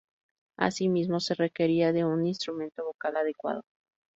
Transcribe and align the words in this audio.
Asimismo 0.57 1.19
se 1.19 1.35
requería 1.35 1.93
de 1.93 2.03
un 2.05 2.25
instrumento 2.25 2.83
vocal 2.83 3.17
adecuado. 3.17 3.61